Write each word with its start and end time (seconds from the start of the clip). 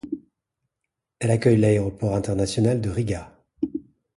Elle 1.19 1.29
accueille 1.29 1.57
l'Aéroport 1.57 2.15
international 2.15 2.81
de 2.81 2.89
Riga. 2.89 3.31